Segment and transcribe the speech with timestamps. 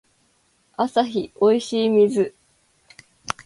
[0.77, 2.33] アサヒおいしい水